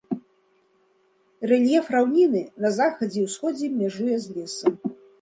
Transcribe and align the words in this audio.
Рэльеф 1.51 1.93
раўнінны, 1.97 2.43
на 2.65 2.75
захадзе 2.81 3.17
і 3.23 3.29
ўсходзе 3.29 3.73
мяжуе 3.79 4.17
з 4.29 4.39
лесам. 4.41 4.73